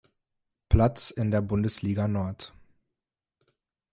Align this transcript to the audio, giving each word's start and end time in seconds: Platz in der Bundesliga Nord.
Platz 0.67 1.11
in 1.11 1.29
der 1.29 1.43
Bundesliga 1.43 2.07
Nord. 2.07 2.55